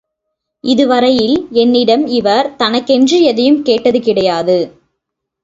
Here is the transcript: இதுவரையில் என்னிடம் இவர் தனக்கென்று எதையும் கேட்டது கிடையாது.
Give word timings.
இதுவரையில் 0.63 1.35
என்னிடம் 1.51 2.07
இவர் 2.07 2.49
தனக்கென்று 2.55 3.19
எதையும் 3.21 3.61
கேட்டது 3.63 4.01
கிடையாது. 4.01 4.57